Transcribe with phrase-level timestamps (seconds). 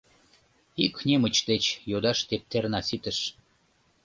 [0.83, 3.19] Ик немыч деч йодаш тептерна ситыш.